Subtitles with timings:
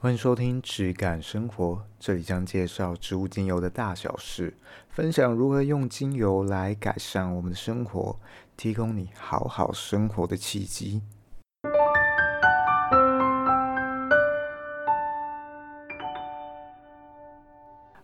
[0.00, 4.54] 欢迎收听质感生活，这里将介绍植物精油的大小事，
[4.88, 8.16] 分享如何用精油来改善我们的生活，
[8.56, 11.02] 提供你好好生活的契机。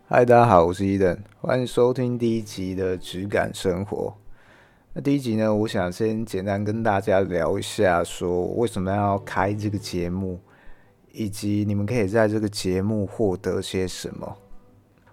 [0.09, 4.13] 嗨，大家好，我是伊登，欢迎收听第一集的质感生活。
[4.95, 10.41] 那第一集呢，我想先简单跟大家聊一下，说为什么要开这个节目。
[11.15, 14.37] 以及你们可以在这个节目获得些什么？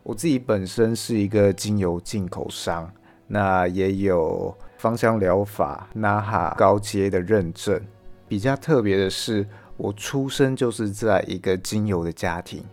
[0.02, 2.92] 我自己本身是一个精油进口商，
[3.28, 7.80] 那也有芳香疗法 NAHA 高阶的认证。
[8.28, 12.64] 比较特别的是，我出生就是在一个精油的家庭。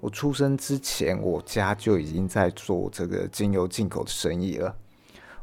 [0.00, 4.74] 我出生之前，我家就已经在做这个精油进口的生意了。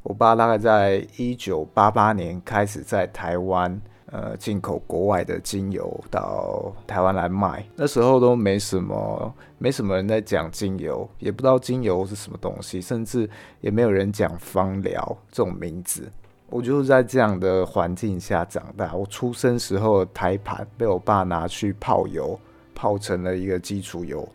[0.02, 3.80] 我爸大概在一九八八年开始在台湾。
[4.12, 13.30] 呃，进口国外的精油到台湾来卖，那时候都没什么，没什么人在讲精油，也不知道精油是什么东西，甚至
[13.62, 16.12] 也没有人讲芳疗这种名字。
[16.50, 18.96] 我就是在这样的环境下长大。
[18.96, 22.40] 我出生时候的胎盘被我爸拿去泡油，
[22.74, 24.28] 泡成了一个基础油。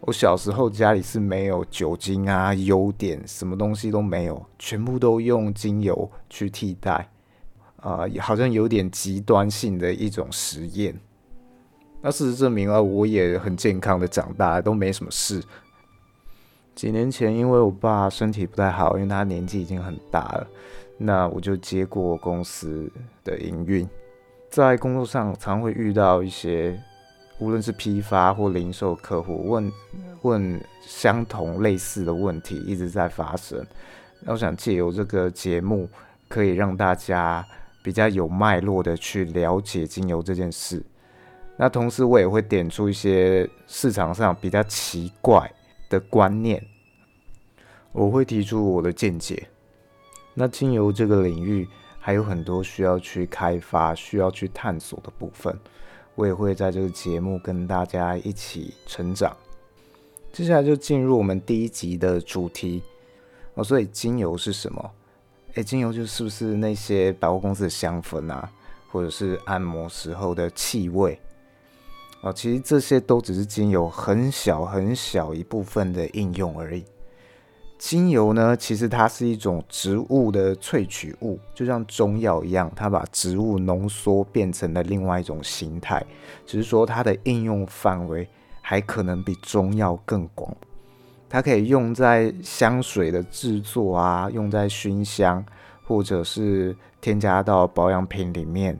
[0.00, 7.08] 我小时候家里是没有酒精啊、优点，什么东西都没有，全部都用精油去替代。
[7.86, 10.92] 啊、呃，好像有点极端性的一种实验。
[12.02, 15.40] 那事实证明啊，我也很健康的长大，都没什么事。
[16.74, 20.48] 几年前，因为我爸身体不太好，因为他年纪已经很大了，
[20.98, 22.90] 那我就接过公司
[23.22, 23.88] 的营运。
[24.50, 26.76] 在工作上，常会遇到一些，
[27.38, 29.72] 无论是批发或零售客户，问
[30.22, 33.64] 问相同类似的问题，一直在发生。
[34.22, 35.88] 那我想借由这个节目，
[36.26, 37.46] 可以让大家。
[37.86, 40.82] 比较有脉络的去了解精油这件事，
[41.56, 45.48] 那同时我也会点出一些市场上比较奇怪
[45.88, 46.60] 的观念，
[47.92, 49.46] 我会提出我的见解。
[50.34, 51.68] 那精油这个领域
[52.00, 55.56] 还有很多需要去开发、需要去探索的部分，
[56.16, 59.32] 我也会在这个节目跟大家一起成长。
[60.32, 62.82] 接下来就进入我们第一集的主题
[63.54, 64.90] 哦，所以精油是什么？
[65.56, 68.46] 诶，精油就是不是那些百货公司的香氛啊，
[68.92, 71.18] 或者是按摩时候的气味
[72.20, 72.30] 哦？
[72.30, 76.84] 其实这些都只是精油很小很小一部分的应用而已。
[77.78, 86.04] 精油呢，其实它是一种植物的萃取物，就像中药一样，它把植物浓缩变成了另外一种形态，
[86.44, 88.28] 只是说它的应用范围
[88.60, 90.54] 还可能比中药更广。
[91.28, 95.44] 它可以用在香水的制作啊，用在熏香，
[95.84, 98.78] 或者是添加到保养品里面，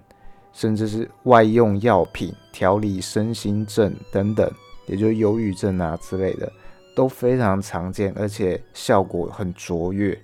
[0.52, 4.50] 甚至是外用药品调理身心症等等，
[4.86, 6.50] 也就忧郁症啊之类的，
[6.94, 10.16] 都非常常见，而且效果很卓越。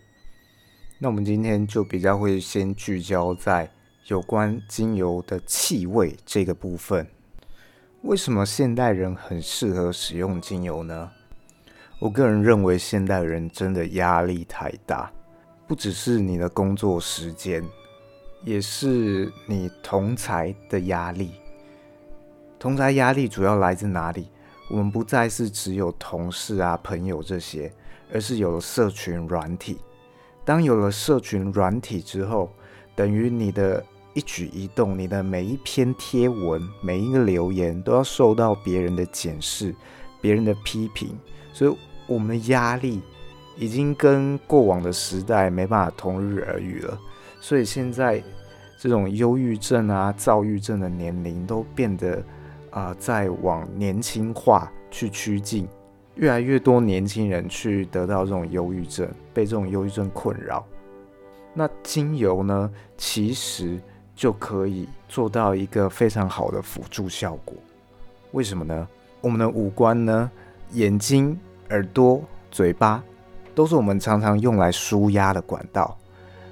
[0.98, 3.68] 那我们今天就比较会先聚焦在
[4.06, 7.04] 有关精油的气味这个部分。
[8.02, 11.10] 为什么现代人很适合使用精油呢？
[12.02, 15.08] 我个人认为，现代人真的压力太大，
[15.68, 17.62] 不只是你的工作时间，
[18.42, 21.30] 也是你同才的压力。
[22.58, 24.26] 同才压力主要来自哪里？
[24.68, 27.72] 我们不再是只有同事啊、朋友这些，
[28.12, 29.78] 而是有了社群软体。
[30.44, 32.52] 当有了社群软体之后，
[32.96, 33.80] 等于你的
[34.12, 39.72] 一举一动、你的每一篇贴文、每一个留言，都要受到别人的检视、
[40.20, 41.16] 别人的批评，
[41.52, 41.76] 所以。
[42.06, 43.00] 我们的压力
[43.56, 46.98] 已经跟过往的时代没办法同日而语了，
[47.40, 48.22] 所以现在
[48.78, 52.22] 这种忧郁症啊、躁郁症的年龄都变得
[52.70, 55.68] 啊、在往年轻化去趋近，
[56.14, 60.66] 越来越多年轻人去得到这种忧郁症，被这种忧郁症困扰。
[61.54, 63.78] 那精油呢，其实
[64.16, 67.54] 就可以做到一个非常好的辅助效果。
[68.32, 68.88] 为什么呢？
[69.20, 70.30] 我们的五官呢，
[70.72, 71.38] 眼睛。
[71.72, 73.02] 耳朵、嘴巴
[73.54, 75.96] 都是我们常常用来舒压的管道。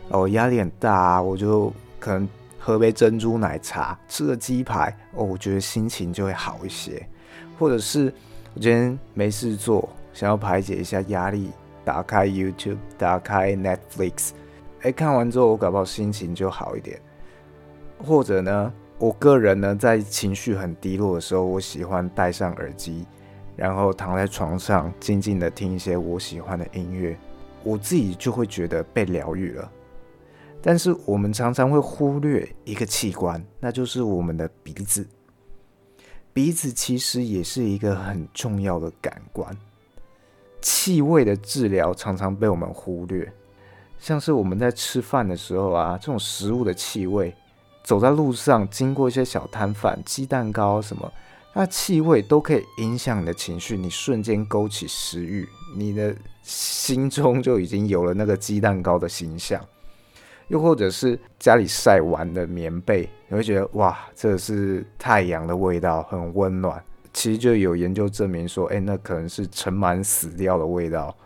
[0.08, 2.28] 哦，压力很大啊，我就可能
[2.58, 7.06] 喝杯珍珠奶茶，吃个鸡排，哦，我觉得心情就会好一些。
[7.58, 8.12] 或者是
[8.54, 11.50] 我今天没事做，想要排解一下压力，
[11.84, 14.30] 打开 YouTube，打开 Netflix，
[14.80, 16.98] 哎，看完之后我搞不好心情就好一点。
[17.98, 23.06] 或者呢，我个人呢，在情绪很低落的时候，我喜欢戴上耳机。
[23.60, 27.14] 然后躺在床上，静静的听一些我喜欢的音乐，
[27.62, 29.70] 我自己就会觉得被疗愈了。
[30.62, 35.06] 但是我们常常会忽略一个器官，那就是我们的鼻子。
[36.32, 39.54] 鼻子其实也是一个很重要的感官。
[40.62, 43.30] 气味的治疗常常被我们忽略，
[43.98, 47.34] 像是我们在吃饭的时候啊，这种食物的气味，
[47.84, 51.12] 走在路上经过一些小摊贩，鸡蛋糕什么，
[51.52, 59.60] 那气味都可以影响你的情绪，你瞬间勾起食欲，你的心中就已经有了那个鸡蛋糕的形象。
[60.48, 66.82] 又或者是家里晒完的棉被，你会觉得哇，这是太阳的味道，很温暖。
[67.12, 71.16] 其实就有研究证明说，哎，那可能是尘螨死掉的味道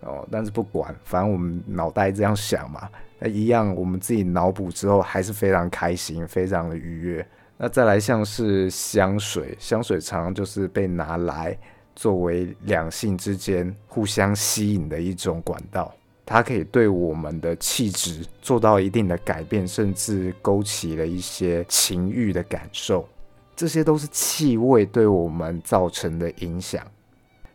[0.00, 0.26] 哦。
[0.32, 2.88] 但是不管，反正我们脑袋这样想嘛，
[3.20, 7.26] 那一样我们自己脑补之后还是非常开心，非常的愉悦。
[7.58, 11.56] 那再来像是香水，香水常常就是被拿来
[11.94, 15.94] 作为两性之间互相吸引的一种管道。
[16.26, 23.08] 它可以对我们的气质做到一定的改变，甚至勾起了一些情欲的感受。
[23.54, 26.84] 这些都是气味对我们造成的影响。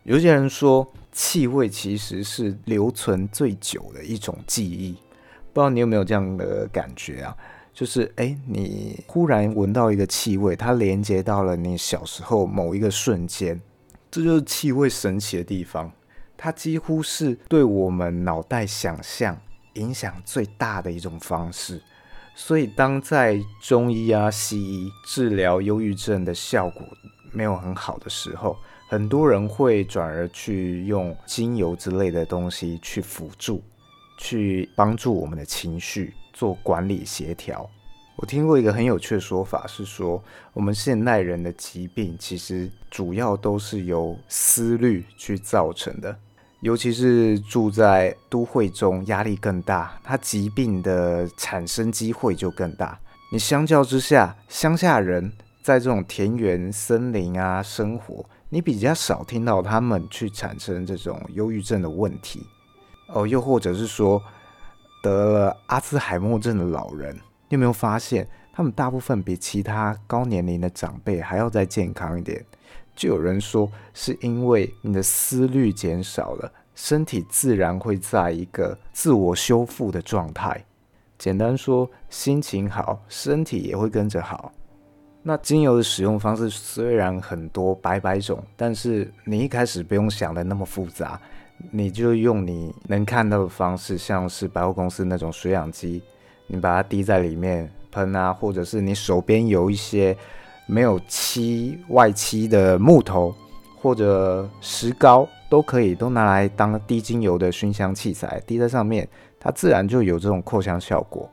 [0.02, 4.94] 有些人说，气味其实是留存最久的一种记忆。
[5.52, 7.36] 不知道你有没有这样的感觉啊？
[7.74, 13.58] 就是，诶，你忽然闻到一个气味，它连接到了你小时候某一个瞬间，
[14.10, 15.90] 这就是气味神奇的地方。
[16.36, 19.38] 它几乎是对我们脑袋想象
[19.74, 21.80] 影响最大的一种方式，
[22.34, 26.82] 所以当在中医啊、西医治疗忧郁症的效果
[27.30, 28.56] 没有很好的时候，
[28.88, 33.62] 很多人会转而去用精油之类的东西去辅助，
[34.18, 36.12] 去帮助我们的情绪。
[36.32, 37.68] 做管理协调。
[38.16, 46.16] 我听过一个很有趣的说法，是说我们现代人的疾病其实主要都是由思虑去造成的。
[46.60, 52.96] 尤其是住在都会中，压力更大，它疾病的产生机会就更大。
[53.32, 62.46] 你相较之下，乡下人在这种田园森林啊生活，你比较少听到他们去产生这种忧郁症的问题。
[63.08, 64.22] 哦，又或者是说
[65.02, 72.42] 得了阿兹海默症的老人，你有没有发现，他们大部分比其他高年龄的长辈还要再健康一点？
[72.94, 80.64] 就有人说，是因为你的思虑减少了，身体自然会在一个自我修复的状态。
[81.18, 84.52] 简单说，心情好，身体也会跟着好。
[85.22, 91.20] 那精油的使用方式虽然很多百百种，但是你一开始不用想的那么复杂，
[91.70, 96.02] 你就用你能看到的方式，像是百货公司那种水氧机，
[96.46, 100.16] 你把它滴在里面喷啊，或者是你手边有一些。
[100.64, 103.34] 没有漆外漆的木头
[103.76, 109.06] 或者石膏都可以，都拿来当滴精油的熏香器材，滴在上面，
[109.40, 111.28] 它自然就有这种扩香效果。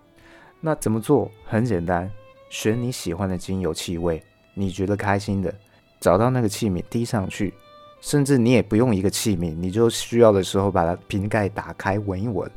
[0.59, 1.29] 那怎么做？
[1.45, 2.11] 很简单，
[2.49, 4.21] 选你喜欢的精油气味，
[4.55, 5.53] 你觉得开心的，
[6.01, 7.53] 找到那个器皿滴上去，
[8.01, 12.50] 甚至你也不用一个器皿，你就需要的时候把它瓶盖打开闻一闻，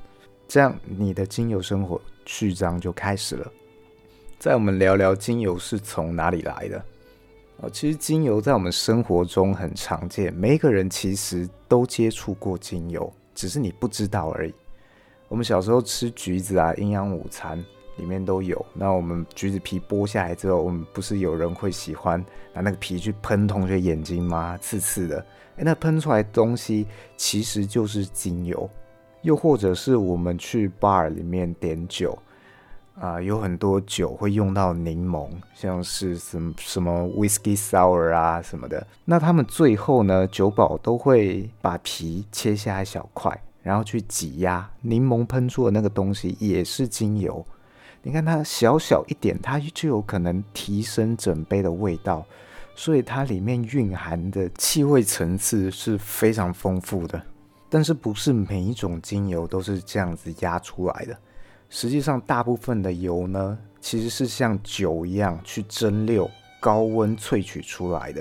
[0.47, 3.53] 这样你的精油生活序章就开始了。
[4.39, 6.85] 在我们聊聊精油是从哪里来的
[7.59, 7.71] 哦。
[7.71, 14.55] 其实精油在我们生活中很常见，每一个人其实都接触过精油，只是你不知道而已。
[15.29, 17.65] 我们小时候吃橘子啊，营养午餐
[17.97, 18.65] 里面都有。
[18.75, 24.59] 那我们橘子皮剥下来之后，我们不是有人会喜欢拿那个皮去喷同学眼睛吗？
[24.61, 25.19] 刺刺的，
[25.57, 28.69] 诶，那喷出来的东西其实就是精油。
[29.23, 32.19] 又或者是我们去 bar 里面点酒。
[32.95, 38.87] 啊、有很多酒会用到柠檬，像是什么什么 whiskey sour 啊什么的。
[39.07, 47.45] 那他们最后呢，酒保都会把皮切下来小块，然后去挤压柠檬喷出的那个东西，也是精油。
[48.03, 52.27] 你看它小小一点，它就有可能提升整杯的味道，
[52.75, 57.23] 所以它里面蕴含的气味层次是非常丰富的。
[57.69, 61.17] 但是不是每一种精油都是这样子压出来的。
[61.71, 66.29] 实际上，大部分的油呢，其实是像酒一样去蒸馏、
[66.61, 68.21] 高温萃取出来的。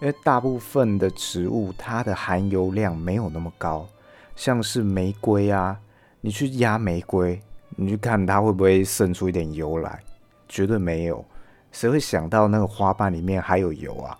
[0.00, 3.86] 因为大部分的植物，它的含油量没有那么高。
[4.34, 5.78] 像是玫瑰啊，
[6.22, 7.42] 你去压玫瑰，
[7.76, 10.00] 你去看它会不会渗出一点油来？
[10.48, 11.24] 绝对没有。
[11.70, 14.18] 谁会想到那个花瓣里面还有油啊？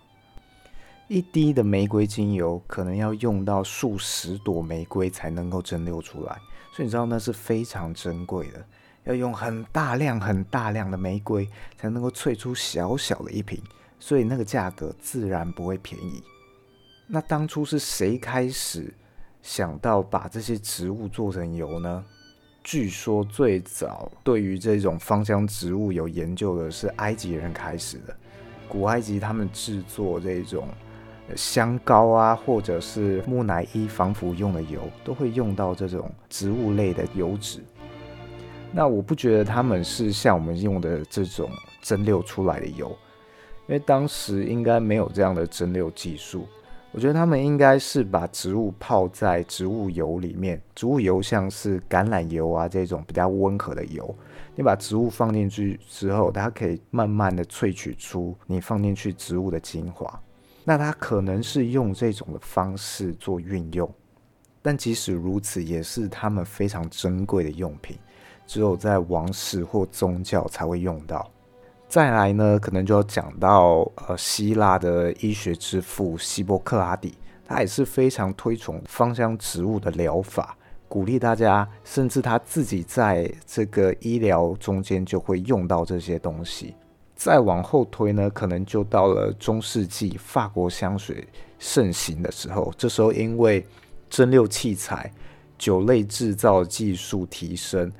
[1.07, 6.35] 一滴的玫瑰精油可能要用到数十朵玫瑰才能够蒸馏出来。
[6.71, 8.65] 所以你知道那是非常珍贵的，
[9.03, 13.61] 要用很大量、很大量的玫瑰才能够萃出小小的一瓶，
[13.99, 16.23] 所以那个价格自然不会便宜。
[17.05, 18.91] 那当初是谁开始
[19.43, 22.03] 想到把这些植物做成油呢？
[22.63, 28.15] 据说最早对于这种芳香植物有研究的是埃及人开始的。
[28.69, 30.67] 古埃及他们制作这种
[31.35, 37.59] 香膏啊，或者是木乃伊防腐用的油，都会用到这种植物类的油脂。
[38.71, 41.51] 那我不觉得他们是像我们用的这种
[41.81, 42.89] 蒸馏出来的油，
[43.67, 46.47] 因为当时应该没有这样的蒸馏技术。
[46.93, 54.15] 我觉得他们应该是把植物泡在植物油里面，植物油像是橄榄油啊这种比较温和的油，
[54.55, 60.21] 你把植物放进去之后，它可以慢慢的萃取出你放进去植物的精华。
[60.63, 63.91] 那它可能是用这种的方式做运用，
[64.61, 67.97] 但即使如此，也是他们非常珍贵的用品。
[68.45, 71.27] 只有在王室或宗教才会用到。
[71.93, 77.13] 再来呢，可能就要讲到呃，希腊的医学之父希波克拉底，
[77.45, 80.57] 他也是非常推崇芳香植物的疗法，
[80.89, 86.73] 鼓励大家，甚至他自己在这个医疗中间就会用到这些东西。
[87.15, 91.27] 再往后推呢，可能就到了中世纪法国香水
[91.59, 93.63] 盛行的时候，这时候因为
[94.09, 95.11] 蒸馏器材、
[95.59, 97.91] 酒类制造技术提升。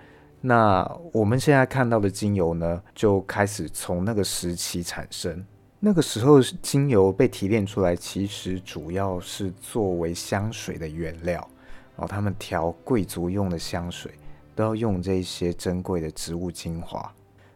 [0.45, 5.41] 那我们现在看到的精油呢，就开始从那个时期产生。
[5.79, 11.49] 那个时候，精油被提炼出来，其实主要是作为香水的原料。
[11.95, 14.11] 哦，他们调贵族用的香水
[14.53, 17.09] 都要用这些珍贵的植物精华。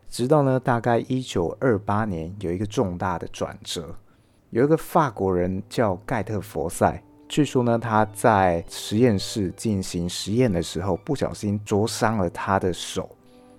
[0.08, 3.94] 直到呢，大概一九二八年，有一个重大的转折，
[4.52, 7.04] 有一个法国人叫盖特佛赛。
[7.28, 13.10] 据说呢，他在实验室进行实验的时候，不小心灼伤了他的手。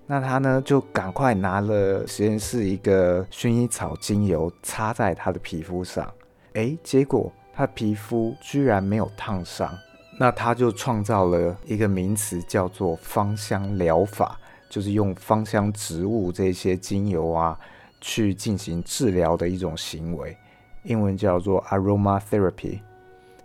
[0.07, 6.11] 那他呢，就赶快拿了实验室一个薰衣草精油擦在他的皮肤上。
[6.55, 9.71] 诶，结果他皮肤居然没有烫伤。
[10.19, 17.57] 那他就创造了一个名词，叫做芳香疗法，就是用芳香植物这些精油啊，
[18.01, 20.35] 去进行治疗的一种行为。
[20.85, 22.81] 英文叫做 aromatherapy。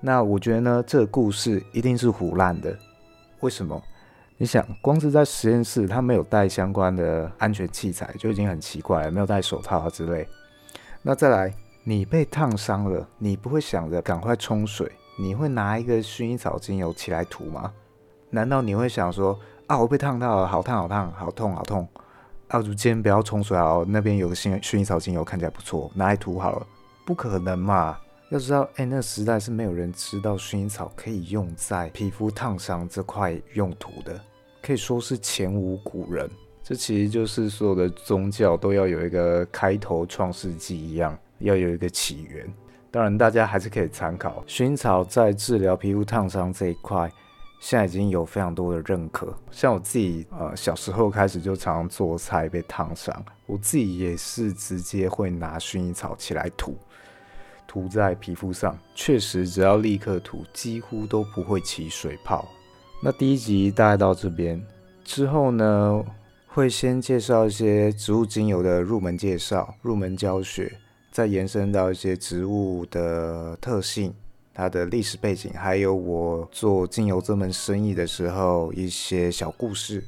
[0.05, 2.77] 那我觉得呢，这个故事一定是唬烂的。
[3.39, 3.81] 为什么？
[4.35, 10.27] 你想，光是在实验室，他没有带相关的安全器材，就已经很奇怪了，没有戴手套啊之类。
[11.01, 11.53] 那再来，
[11.85, 17.71] 你被烫伤了，你不会想着赶快冲水，你会拿一个薰衣草精油起来涂吗？
[18.29, 21.87] 难道你会想说啊，我被烫到了，好烫好烫，好痛好痛，
[22.49, 26.67] 啊，就今天不要冲水啊，那边有个薰薰衣草精油看起来不错，拿来涂好了？
[27.05, 27.97] 不可能嘛！
[28.33, 34.19] 要知道，哎，那时代是没有人知道薰衣草可以用在皮肤烫伤这块用途的，
[34.59, 36.27] 可以说是前无古人。
[36.63, 42.51] 这其实就是所有的宗教都要有一个开头创世纪一样，要有一个起源。
[42.89, 47.11] 当然，大家还是可以参考薰衣草在治疗皮肤烫伤这一块，
[47.59, 49.31] 现在已经有非常多的认可。
[49.51, 56.75] 像我自己，呃，小时候开始就常常做菜被烫伤，我自己也是直接会拿薰衣草起来涂。
[57.73, 62.47] 涂在皮肤上，确实只要立刻涂，几乎都不会起水泡。
[63.01, 64.63] 那第一集大概到这边
[65.03, 66.05] 之后呢，
[66.45, 70.71] 会先介绍一些植物精油的入门介绍、入门教学，
[71.11, 74.13] 再延伸到一些植物的特性、
[74.53, 80.03] 它的历史背景，还有我做精油这门生意的时候一些小故事。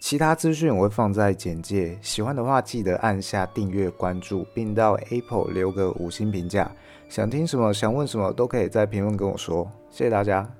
[0.00, 6.70] 其他资讯我会放在简介，喜欢的话记得按下订阅关注，并到 Apple 留个五星评价。
[7.08, 9.70] 想听什么，想问什么，都可以在评论跟我说。
[9.90, 10.57] 谢谢大家。